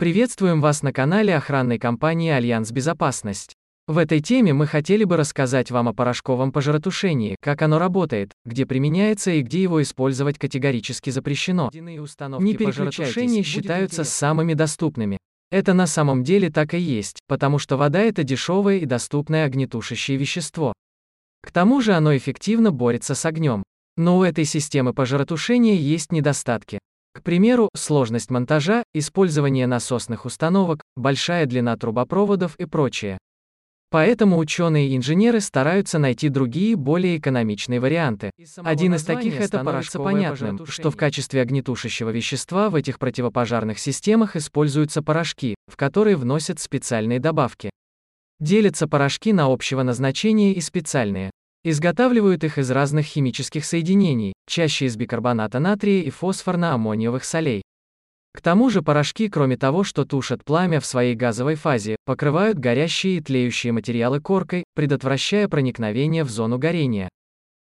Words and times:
Приветствуем 0.00 0.62
вас 0.62 0.82
на 0.82 0.94
канале 0.94 1.36
охранной 1.36 1.78
компании 1.78 2.30
Альянс 2.30 2.72
Безопасность. 2.72 3.52
В 3.86 3.98
этой 3.98 4.20
теме 4.20 4.54
мы 4.54 4.66
хотели 4.66 5.04
бы 5.04 5.18
рассказать 5.18 5.70
вам 5.70 5.88
о 5.88 5.92
порошковом 5.92 6.52
пожаротушении, 6.52 7.36
как 7.38 7.60
оно 7.60 7.78
работает, 7.78 8.32
где 8.46 8.64
применяется 8.64 9.32
и 9.32 9.42
где 9.42 9.62
его 9.62 9.82
использовать 9.82 10.38
категорически 10.38 11.10
запрещено. 11.10 11.70
Не 11.74 12.54
переключайтесь, 12.54 13.44
считаются 13.44 14.04
самыми 14.04 14.54
доступными. 14.54 15.18
Это 15.50 15.74
на 15.74 15.86
самом 15.86 16.24
деле 16.24 16.48
так 16.48 16.72
и 16.72 16.78
есть, 16.78 17.18
потому 17.28 17.58
что 17.58 17.76
вода 17.76 18.00
это 18.00 18.22
дешевое 18.22 18.78
и 18.78 18.86
доступное 18.86 19.44
огнетушащее 19.44 20.16
вещество. 20.16 20.72
К 21.42 21.52
тому 21.52 21.82
же 21.82 21.92
оно 21.92 22.16
эффективно 22.16 22.72
борется 22.72 23.14
с 23.14 23.26
огнем. 23.26 23.62
Но 23.98 24.16
у 24.16 24.24
этой 24.24 24.46
системы 24.46 24.94
пожаротушения 24.94 25.74
есть 25.74 26.10
недостатки. 26.10 26.78
К 27.12 27.22
примеру, 27.22 27.68
сложность 27.74 28.30
монтажа, 28.30 28.84
использование 28.94 29.66
насосных 29.66 30.24
установок, 30.24 30.82
большая 30.96 31.46
длина 31.46 31.76
трубопроводов 31.76 32.54
и 32.56 32.66
прочее. 32.66 33.18
Поэтому 33.90 34.38
ученые 34.38 34.90
и 34.90 34.96
инженеры 34.96 35.40
стараются 35.40 35.98
найти 35.98 36.28
другие, 36.28 36.76
более 36.76 37.18
экономичные 37.18 37.80
варианты. 37.80 38.30
Один 38.58 38.94
из 38.94 39.02
таких 39.02 39.34
это 39.34 39.48
становится 39.48 39.98
понятным, 39.98 40.64
что 40.66 40.92
в 40.92 40.96
качестве 40.96 41.42
огнетушащего 41.42 42.10
вещества 42.10 42.70
в 42.70 42.76
этих 42.76 43.00
противопожарных 43.00 43.80
системах 43.80 44.36
используются 44.36 45.02
порошки, 45.02 45.56
в 45.66 45.76
которые 45.76 46.14
вносят 46.14 46.60
специальные 46.60 47.18
добавки. 47.18 47.70
Делятся 48.38 48.86
порошки 48.86 49.32
на 49.32 49.52
общего 49.52 49.82
назначения 49.82 50.52
и 50.54 50.60
специальные. 50.60 51.32
Изготавливают 51.62 52.42
их 52.42 52.56
из 52.56 52.70
разных 52.70 53.04
химических 53.04 53.66
соединений, 53.66 54.32
чаще 54.46 54.86
из 54.86 54.96
бикарбоната 54.96 55.58
натрия 55.58 56.02
и 56.02 56.10
фосфорно-аммониевых 56.10 57.22
солей. 57.22 57.62
К 58.32 58.40
тому 58.40 58.70
же 58.70 58.80
порошки, 58.80 59.28
кроме 59.28 59.58
того, 59.58 59.84
что 59.84 60.06
тушат 60.06 60.42
пламя 60.42 60.80
в 60.80 60.86
своей 60.86 61.14
газовой 61.14 61.56
фазе, 61.56 61.96
покрывают 62.06 62.58
горящие 62.58 63.18
и 63.18 63.20
тлеющие 63.20 63.74
материалы 63.74 64.20
коркой, 64.20 64.64
предотвращая 64.74 65.48
проникновение 65.48 66.24
в 66.24 66.30
зону 66.30 66.56
горения. 66.56 67.10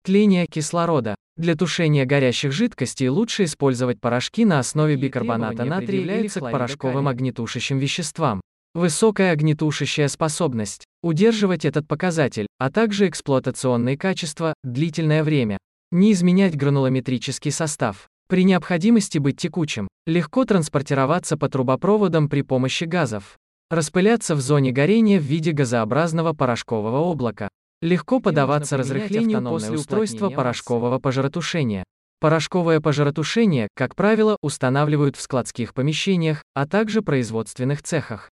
Тление 0.02 0.46
кислорода. 0.46 1.14
Для 1.36 1.54
тушения 1.54 2.06
горящих 2.06 2.52
жидкостей 2.52 3.08
лучше 3.08 3.44
использовать 3.44 4.00
порошки 4.00 4.44
на 4.44 4.60
основе 4.60 4.96
бикарбоната 4.96 5.64
натрия 5.64 6.20
или 6.20 6.28
к 6.28 6.40
порошковым 6.40 7.08
огнетушащим 7.08 7.78
веществам. 7.78 8.40
Высокая 8.74 9.30
огнетушащая 9.30 10.08
способность. 10.08 10.84
Удерживать 11.00 11.64
этот 11.64 11.86
показатель, 11.86 12.48
а 12.58 12.72
также 12.72 13.08
эксплуатационные 13.08 13.96
качества, 13.96 14.54
длительное 14.64 15.22
время. 15.22 15.58
Не 15.92 16.10
изменять 16.10 16.56
гранулометрический 16.56 17.52
состав. 17.52 18.08
При 18.26 18.42
необходимости 18.42 19.18
быть 19.18 19.36
текучим. 19.36 19.86
Легко 20.06 20.44
транспортироваться 20.44 21.36
по 21.36 21.48
трубопроводам 21.48 22.28
при 22.28 22.42
помощи 22.42 22.82
газов. 22.82 23.38
Распыляться 23.70 24.34
в 24.34 24.40
зоне 24.40 24.72
горения 24.72 25.20
в 25.20 25.22
виде 25.22 25.52
газообразного 25.52 26.32
порошкового 26.32 26.98
облака. 26.98 27.48
Легко 27.80 28.18
подаваться 28.18 28.76
разрыхлению 28.76 29.40
после 29.42 29.76
устройства 29.76 30.30
порошкового 30.30 30.98
пожаротушения. 30.98 31.84
Порошковое 32.18 32.80
пожаротушение, 32.80 33.68
как 33.74 33.94
правило, 33.94 34.36
устанавливают 34.40 35.16
в 35.16 35.20
складских 35.20 35.74
помещениях, 35.74 36.42
а 36.54 36.66
также 36.66 37.02
производственных 37.02 37.82
цехах. 37.82 38.30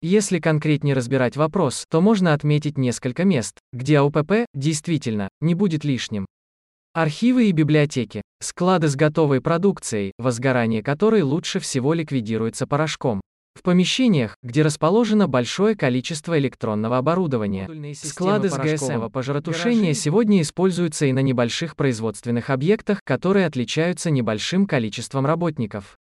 Если 0.00 0.38
конкретнее 0.38 0.94
разбирать 0.94 1.36
вопрос, 1.36 1.84
то 1.90 2.00
можно 2.00 2.32
отметить 2.32 2.78
несколько 2.78 3.24
мест, 3.24 3.58
где 3.72 3.98
АУПП, 3.98 4.46
действительно, 4.54 5.28
не 5.40 5.56
будет 5.56 5.82
лишним. 5.84 6.24
Архивы 6.94 7.48
и 7.48 7.52
библиотеки. 7.52 8.22
Склады 8.40 8.86
с 8.86 8.94
готовой 8.94 9.40
продукцией, 9.40 10.12
возгорание 10.16 10.84
которой 10.84 11.22
лучше 11.22 11.58
всего 11.58 11.94
ликвидируется 11.94 12.68
порошком. 12.68 13.20
В 13.56 13.62
помещениях, 13.62 14.36
где 14.44 14.62
расположено 14.62 15.26
большое 15.26 15.74
количество 15.74 16.38
электронного 16.38 16.98
оборудования. 16.98 17.68
Склады 17.94 18.50
с 18.50 18.56
ГСМ 18.56 19.10
пожаротушения 19.10 19.94
сегодня 19.94 20.42
используются 20.42 21.06
и 21.06 21.12
на 21.12 21.22
небольших 21.22 21.74
производственных 21.74 22.50
объектах, 22.50 23.00
которые 23.02 23.46
отличаются 23.46 24.12
небольшим 24.12 24.66
количеством 24.66 25.26
работников. 25.26 25.98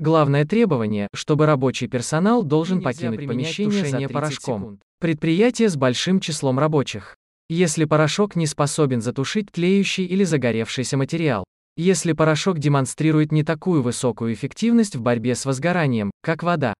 Главное 0.00 0.46
требование, 0.46 1.08
чтобы 1.12 1.44
рабочий 1.44 1.86
персонал 1.86 2.42
должен 2.42 2.80
покинуть 2.80 3.26
помещение 3.26 3.84
за 3.84 4.08
порошком. 4.08 4.60
Секунд. 4.62 4.80
Предприятие 4.98 5.68
с 5.68 5.76
большим 5.76 6.20
числом 6.20 6.58
рабочих. 6.58 7.16
Если 7.50 7.84
порошок 7.84 8.34
не 8.34 8.46
способен 8.46 9.02
затушить 9.02 9.52
тлеющий 9.52 10.06
или 10.06 10.24
загоревшийся 10.24 10.96
материал. 10.96 11.44
Если 11.76 12.14
порошок 12.14 12.58
демонстрирует 12.58 13.30
не 13.30 13.44
такую 13.44 13.82
высокую 13.82 14.32
эффективность 14.32 14.96
в 14.96 15.02
борьбе 15.02 15.34
с 15.34 15.44
возгоранием, 15.44 16.10
как 16.22 16.42
вода. 16.42 16.72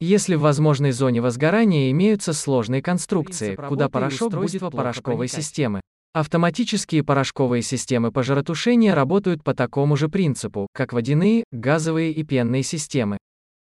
Если 0.00 0.34
в 0.34 0.40
возможной 0.40 0.90
зоне 0.90 1.20
возгорания 1.20 1.92
имеются 1.92 2.32
сложные 2.32 2.82
конструкции, 2.82 3.54
куда 3.54 3.88
порошок 3.88 4.32
будет 4.34 4.62
по 4.62 4.70
порошковой 4.70 5.28
системы. 5.28 5.80
Автоматические 6.18 7.04
порошковые 7.04 7.62
системы 7.62 8.10
пожаротушения 8.10 8.92
работают 8.92 9.44
по 9.44 9.54
такому 9.54 9.96
же 9.96 10.08
принципу, 10.08 10.66
как 10.74 10.92
водяные, 10.92 11.44
газовые 11.52 12.10
и 12.10 12.24
пенные 12.24 12.64
системы. 12.64 13.18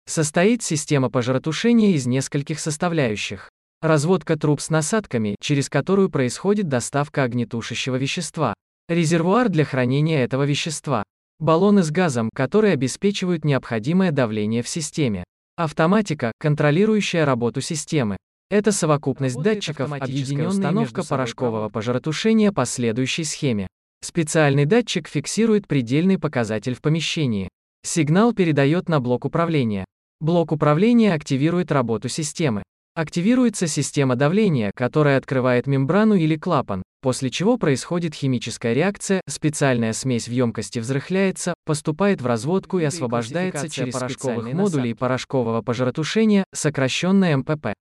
Состоит 0.06 0.62
система 0.62 1.10
пожаротушения 1.10 1.96
из 1.96 2.06
нескольких 2.06 2.60
составляющих. 2.60 3.50
Разводка 3.82 4.38
труб 4.38 4.60
с 4.60 4.70
насадками, 4.70 5.34
через 5.40 5.68
которую 5.68 6.10
происходит 6.10 6.68
доставка 6.68 7.24
огнетушащего 7.24 7.96
вещества. 7.96 8.54
Резервуар 8.88 9.48
для 9.48 9.64
хранения 9.64 10.22
этого 10.22 10.44
вещества. 10.44 11.02
Баллоны 11.40 11.82
с 11.82 11.90
газом, 11.90 12.30
которые 12.32 12.74
обеспечивают 12.74 13.44
необходимое 13.44 14.12
давление 14.12 14.62
в 14.62 14.68
системе. 14.68 15.24
Автоматика, 15.56 16.30
контролирующая 16.38 17.24
работу 17.24 17.60
системы. 17.60 18.16
Это 18.50 18.72
совокупность 18.72 19.36
датчиков, 19.42 19.92
объединенная 19.92 20.48
установка 20.48 21.04
порошкового 21.04 21.68
пожаротушения 21.68 22.50
по 22.50 22.64
следующей 22.64 23.24
схеме. 23.24 23.66
Специальный 24.00 24.64
датчик 24.64 25.06
фиксирует 25.06 25.66
предельный 25.66 26.18
показатель 26.18 26.74
в 26.74 26.80
помещении. 26.80 27.50
Сигнал 27.84 28.32
передает 28.32 28.88
на 28.88 29.00
блок 29.00 29.26
управления. 29.26 29.84
Блок 30.20 30.52
управления 30.52 31.12
активирует 31.12 31.70
работу 31.70 32.08
системы. 32.08 32.62
Активируется 32.94 33.66
система 33.66 34.16
давления, 34.16 34.72
которая 34.74 35.18
открывает 35.18 35.66
мембрану 35.66 36.14
или 36.14 36.36
клапан, 36.36 36.82
после 37.02 37.28
чего 37.30 37.58
происходит 37.58 38.14
химическая 38.14 38.72
реакция, 38.72 39.20
специальная 39.28 39.92
смесь 39.92 40.26
в 40.26 40.32
емкости 40.32 40.78
взрыхляется, 40.78 41.52
поступает 41.66 42.22
в 42.22 42.26
разводку 42.26 42.78
и 42.78 42.84
освобождается 42.84 43.68
через 43.68 43.92
порошковых 43.92 44.52
модулей 44.54 44.94
порошкового 44.94 45.60
пожаротушения, 45.60 46.44
сокращенно 46.54 47.36
МПП. 47.36 47.74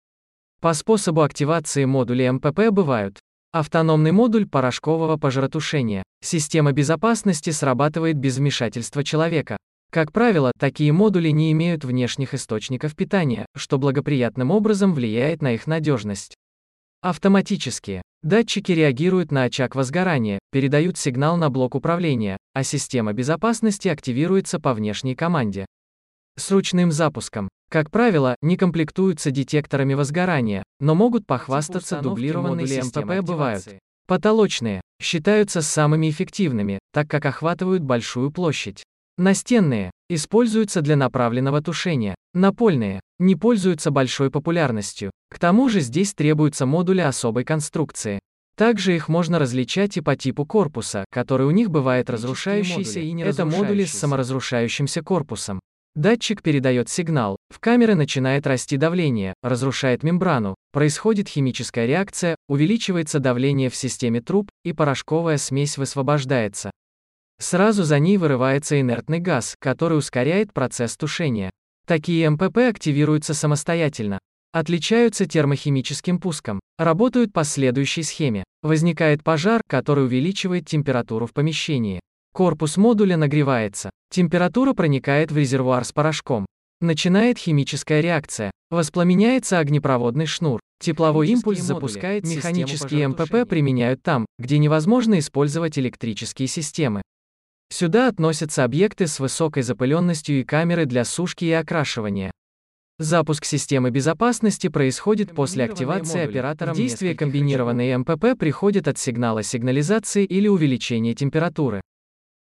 По 0.65 0.73
способу 0.73 1.21
активации 1.21 1.85
модулей 1.85 2.31
МПП 2.31 2.71
бывают 2.71 3.19
Автономный 3.51 4.11
модуль 4.11 4.47
порошкового 4.47 5.15
пожаротушения. 5.15 6.01
Система 6.23 6.71
безопасности 6.71 7.51
срабатывает 7.51 8.17
без 8.17 8.39
вмешательства 8.39 9.03
человека. 9.03 9.57
Как 9.91 10.11
правило, 10.11 10.51
такие 10.57 10.91
модули 10.91 11.29
не 11.29 11.51
имеют 11.51 11.85
внешних 11.85 12.33
источников 12.33 12.95
питания, 12.95 13.45
что 13.55 13.77
благоприятным 13.77 14.49
образом 14.49 14.95
влияет 14.95 15.43
на 15.43 15.53
их 15.53 15.67
надежность. 15.67 16.33
Автоматические. 17.03 18.01
Датчики 18.23 18.71
реагируют 18.71 19.31
на 19.31 19.43
очаг 19.43 19.75
возгорания, 19.75 20.39
передают 20.51 20.97
сигнал 20.97 21.37
на 21.37 21.51
блок 21.51 21.75
управления, 21.75 22.37
а 22.55 22.63
система 22.63 23.13
безопасности 23.13 23.87
активируется 23.87 24.59
по 24.59 24.73
внешней 24.73 25.13
команде. 25.13 25.67
С 26.37 26.51
ручным 26.51 26.91
запуском. 26.91 27.47
Как 27.71 27.89
правило, 27.89 28.35
не 28.41 28.57
комплектуются 28.57 29.31
детекторами 29.31 29.93
возгорания, 29.93 30.63
но 30.81 30.93
могут 30.93 31.25
похвастаться 31.25 32.01
дублированной 32.01 32.65
МПП 32.65 33.25
бывают. 33.25 33.63
Потолочные 34.05 34.81
считаются 35.01 35.61
самыми 35.61 36.09
эффективными, 36.09 36.79
так 36.91 37.09
как 37.09 37.25
охватывают 37.25 37.83
большую 37.83 38.31
площадь. 38.31 38.83
Настенные 39.17 39.91
используются 40.09 40.81
для 40.81 40.97
направленного 40.97 41.61
тушения. 41.61 42.15
Напольные 42.33 42.99
не 43.17 43.37
пользуются 43.37 43.89
большой 43.89 44.29
популярностью. 44.29 45.11
К 45.29 45.39
тому 45.39 45.69
же 45.69 45.79
здесь 45.79 46.13
требуются 46.13 46.65
модули 46.65 46.99
особой 46.99 47.45
конструкции. 47.45 48.19
Также 48.57 48.95
их 48.95 49.07
можно 49.07 49.39
различать 49.39 49.95
и 49.95 50.01
по 50.01 50.17
типу 50.17 50.45
корпуса, 50.45 51.05
который 51.11 51.47
у 51.47 51.51
них 51.51 51.71
бывает 51.71 52.09
разрушающийся 52.09 52.99
и 52.99 53.13
не 53.13 53.23
Это 53.23 53.45
модули 53.45 53.85
с 53.85 53.93
саморазрушающимся 53.93 55.01
корпусом. 55.01 55.61
Датчик 55.95 56.41
передает 56.41 56.89
сигнал, 56.89 57.37
в 57.49 57.61
камеры 57.61 57.95
начинает 57.95 58.45
расти 58.45 58.75
давление, 58.75 59.33
разрушает 59.41 60.03
мембрану, 60.03 60.55
происходит 60.73 61.29
химическая 61.29 61.85
реакция, 61.85 62.35
увеличивается 62.49 63.19
давление 63.19 63.69
в 63.69 63.77
системе 63.77 64.19
труб, 64.19 64.49
и 64.65 64.73
порошковая 64.73 65.37
смесь 65.37 65.77
высвобождается. 65.77 66.71
Сразу 67.39 67.83
за 67.83 67.99
ней 67.99 68.17
вырывается 68.17 68.79
инертный 68.81 69.19
газ, 69.19 69.55
который 69.59 69.97
ускоряет 69.97 70.51
процесс 70.51 70.97
тушения. 70.97 71.49
Такие 71.87 72.29
МПП 72.29 72.57
активируются 72.57 73.33
самостоятельно. 73.33 74.19
Отличаются 74.51 75.25
термохимическим 75.25 76.19
пуском. 76.19 76.59
Работают 76.77 77.31
по 77.31 77.45
следующей 77.45 78.03
схеме. 78.03 78.43
Возникает 78.63 79.23
пожар, 79.23 79.61
который 79.67 80.05
увеличивает 80.05 80.65
температуру 80.65 81.25
в 81.25 81.33
помещении. 81.33 82.01
Корпус 82.35 82.75
модуля 82.75 83.15
нагревается. 83.15 83.89
Температура 84.11 84.73
проникает 84.73 85.31
в 85.31 85.37
резервуар 85.37 85.85
с 85.85 85.93
порошком. 85.93 86.45
Начинает 86.81 87.37
химическая 87.37 88.01
реакция. 88.01 88.51
Воспламеняется 88.69 89.57
огнепроводный 89.59 90.25
шнур. 90.25 90.59
Тепловой 90.81 91.29
импульс 91.29 91.61
запускает 91.61 92.25
механические 92.25 93.07
МПП 93.07 93.47
применяют 93.47 94.03
там, 94.03 94.25
где 94.37 94.57
невозможно 94.57 95.17
использовать 95.19 95.79
электрические 95.79 96.49
системы. 96.49 97.01
Сюда 97.69 98.09
относятся 98.09 98.65
объекты 98.65 99.07
с 99.07 99.21
высокой 99.21 99.63
запыленностью 99.63 100.41
и 100.41 100.43
камеры 100.43 100.85
для 100.85 101.05
сушки 101.05 101.45
и 101.45 101.51
окрашивания. 101.51 102.31
Запуск 102.99 103.45
системы 103.45 103.91
безопасности 103.91 104.67
происходит 104.67 105.33
после 105.33 105.63
активации 105.63 106.19
оператором. 106.19 106.73
В 106.73 106.77
действие 106.77 107.15
комбинированные 107.15 107.97
МПП 107.97 108.37
приходят 108.37 108.89
от 108.89 108.97
сигнала 108.97 109.41
сигнализации 109.41 110.25
или 110.25 110.49
увеличения 110.49 111.13
температуры. 111.13 111.79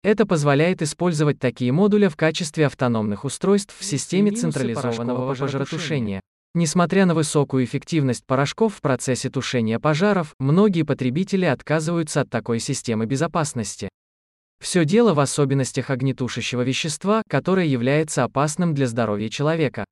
Это 0.02 0.26
позволяет 0.26 0.82
использовать 0.82 1.40
такие 1.40 1.74
модули 1.74 2.08
в 2.08 2.16
качестве 2.16 2.68
автономных 2.68 3.26
устройств 3.26 3.76
в 3.78 3.84
системе 3.84 4.32
централизованного 4.32 5.28
пожаротушения. 5.36 6.22
Несмотря 6.56 7.06
на 7.06 7.14
высокую 7.14 7.66
эффективность 7.66 8.26
порошков 8.26 8.76
в 8.76 8.82
процессе 8.82 9.30
тушения 9.30 9.78
пожаров, 9.78 10.34
многие 10.40 10.84
потребители 10.84 11.46
отказываются 11.46 12.22
от 12.22 12.30
такой 12.30 12.60
системы 12.60 13.06
безопасности. 13.06 13.90
Все 14.62 14.86
дело 14.86 15.14
в 15.14 15.20
особенностях 15.20 15.90
огнетушащего 15.90 16.62
вещества, 16.62 17.22
которое 17.30 17.66
является 17.66 18.24
опасным 18.24 18.74
для 18.74 18.88
здоровья 18.88 19.30
человека. 19.30 19.84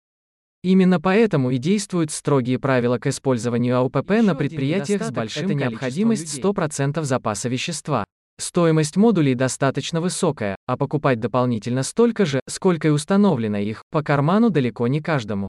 Именно 0.64 1.00
поэтому 1.00 1.52
и 1.52 1.58
действуют 1.58 2.12
строгие 2.12 2.60
правила 2.60 2.98
к 2.98 3.08
использованию 3.08 3.78
АУПП 3.78 4.10
Еще 4.10 4.22
на 4.24 4.36
предприятиях 4.36 5.04
с 5.04 5.12
большим 5.12 5.46
это 5.46 5.54
необходимость 5.54 6.40
100% 6.40 7.04
запаса 7.04 7.50
вещества. 7.50 8.06
Стоимость 8.40 8.98
модулей 8.98 9.34
достаточно 9.34 10.00
высокая, 10.00 10.56
а 10.68 10.78
покупать 10.78 11.20
дополнительно 11.20 11.82
столько 11.84 12.26
же, 12.26 12.40
сколько 12.48 12.88
и 12.88 12.92
установлено 12.92 13.58
их, 13.58 13.82
по 13.90 14.04
карману 14.04 14.50
далеко 14.50 14.88
не 14.88 15.02
каждому. 15.02 15.48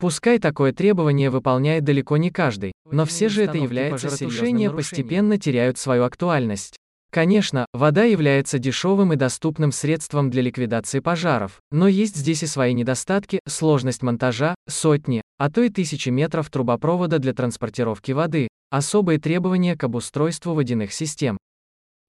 Пускай 0.00 0.38
такое 0.38 0.72
требование 0.72 1.30
выполняет 1.30 1.84
далеко 1.84 2.16
не 2.16 2.30
каждый, 2.30 2.72
но 2.90 3.04
все 3.04 3.28
же 3.28 3.42
это 3.42 3.58
является 3.58 4.08
решения 4.24 4.70
постепенно 4.70 5.38
теряют 5.38 5.78
свою 5.78 6.04
актуальность. 6.04 6.76
Конечно, 7.10 7.66
вода 7.72 8.04
является 8.04 8.58
дешевым 8.58 9.14
и 9.14 9.16
доступным 9.16 9.72
средством 9.72 10.28
для 10.28 10.42
ликвидации 10.42 11.00
пожаров, 11.00 11.60
но 11.70 11.88
есть 11.88 12.16
здесь 12.16 12.42
и 12.42 12.46
свои 12.46 12.74
недостатки, 12.74 13.40
сложность 13.48 14.02
монтажа, 14.02 14.54
сотни, 14.68 15.22
а 15.38 15.50
то 15.50 15.62
и 15.62 15.70
тысячи 15.70 16.10
метров 16.10 16.50
трубопровода 16.50 17.18
для 17.18 17.32
транспортировки 17.32 18.12
воды, 18.12 18.48
особые 18.70 19.18
требования 19.18 19.74
к 19.74 19.84
обустройству 19.84 20.52
водяных 20.52 20.92
систем, 20.92 21.38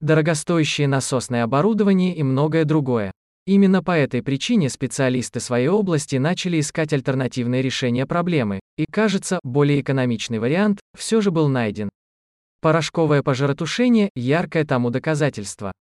дорогостоящее 0.00 0.88
насосное 0.88 1.44
оборудование 1.44 2.14
и 2.14 2.22
многое 2.22 2.64
другое. 2.64 3.12
Именно 3.46 3.82
по 3.82 3.92
этой 3.92 4.22
причине 4.22 4.68
специалисты 4.68 5.40
своей 5.40 5.68
области 5.68 6.16
начали 6.16 6.60
искать 6.60 6.92
альтернативные 6.92 7.62
решения 7.62 8.06
проблемы, 8.06 8.60
и 8.76 8.86
кажется, 8.90 9.40
более 9.42 9.80
экономичный 9.80 10.38
вариант 10.38 10.80
все 10.96 11.20
же 11.20 11.30
был 11.30 11.48
найден. 11.48 11.90
Порошковое 12.60 13.22
пожаротушение– 13.22 14.10
яркое 14.14 14.64
тому 14.64 14.90
доказательство. 14.90 15.72